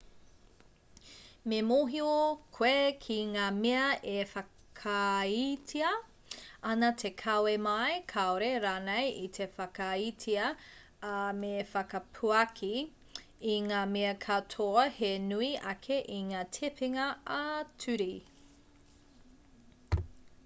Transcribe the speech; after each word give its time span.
me 1.51 1.57
mōhio 1.71 2.13
koe 2.59 2.93
ki 3.01 3.17
ngā 3.33 3.41
mea 3.57 3.81
e 4.13 4.23
whakaaetia 4.29 5.91
ana 6.71 6.87
te 7.01 7.11
kawe 7.23 7.53
mai 7.65 7.97
kāore 8.13 8.47
rānei 8.63 9.11
i 9.25 9.27
te 9.37 9.47
whakaaetia 9.59 10.47
ā 11.11 11.19
me 11.43 11.53
whakapuaki 11.75 12.71
i 13.57 13.57
ngā 13.67 13.81
mea 13.93 14.15
katoa 14.27 14.87
he 14.97 15.11
nui 15.27 15.51
ake 15.75 15.99
i 16.17 16.21
ngā 16.33 16.41
tepenga 16.59 17.05
ā-ture 17.37 18.11